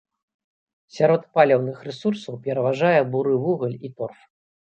Сярод 0.95 1.21
паліўных 1.39 1.77
рэсурсаў 1.89 2.39
пераважае 2.49 2.95
буры 3.13 3.37
вугаль 3.45 3.79
і 3.89 3.95
торф. 3.97 4.19